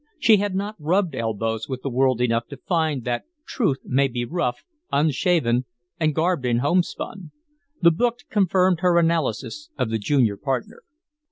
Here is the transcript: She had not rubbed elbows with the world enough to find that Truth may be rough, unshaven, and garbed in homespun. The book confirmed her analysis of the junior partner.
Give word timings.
She 0.17 0.37
had 0.37 0.55
not 0.55 0.77
rubbed 0.79 1.13
elbows 1.13 1.69
with 1.69 1.83
the 1.83 1.89
world 1.91 2.21
enough 2.21 2.47
to 2.47 2.57
find 2.57 3.03
that 3.03 3.25
Truth 3.45 3.81
may 3.83 4.07
be 4.07 4.25
rough, 4.25 4.63
unshaven, 4.91 5.65
and 5.99 6.15
garbed 6.15 6.43
in 6.43 6.57
homespun. 6.57 7.29
The 7.83 7.91
book 7.91 8.21
confirmed 8.31 8.79
her 8.79 8.97
analysis 8.97 9.69
of 9.77 9.91
the 9.91 9.99
junior 9.99 10.37
partner. 10.37 10.81